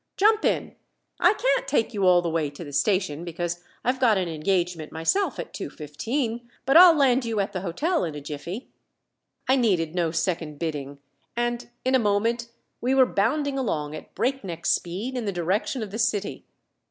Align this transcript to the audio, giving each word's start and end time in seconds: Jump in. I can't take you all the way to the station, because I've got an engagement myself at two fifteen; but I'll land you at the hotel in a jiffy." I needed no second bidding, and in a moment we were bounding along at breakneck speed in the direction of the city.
Jump 0.17 0.43
in. 0.43 0.75
I 1.19 1.35
can't 1.35 1.67
take 1.67 1.93
you 1.93 2.07
all 2.07 2.23
the 2.23 2.29
way 2.31 2.49
to 2.49 2.63
the 2.63 2.73
station, 2.73 3.23
because 3.23 3.63
I've 3.83 3.99
got 3.99 4.17
an 4.17 4.27
engagement 4.27 4.91
myself 4.91 5.37
at 5.37 5.53
two 5.53 5.69
fifteen; 5.69 6.49
but 6.65 6.75
I'll 6.75 6.95
land 6.95 7.23
you 7.23 7.39
at 7.39 7.53
the 7.53 7.61
hotel 7.61 8.03
in 8.03 8.15
a 8.15 8.19
jiffy." 8.19 8.67
I 9.47 9.57
needed 9.57 9.93
no 9.93 10.09
second 10.09 10.57
bidding, 10.57 10.97
and 11.37 11.69
in 11.85 11.93
a 11.93 11.99
moment 11.99 12.49
we 12.81 12.95
were 12.95 13.05
bounding 13.05 13.59
along 13.59 13.93
at 13.95 14.15
breakneck 14.15 14.65
speed 14.65 15.15
in 15.15 15.25
the 15.25 15.31
direction 15.31 15.83
of 15.83 15.91
the 15.91 15.99
city. 15.99 16.45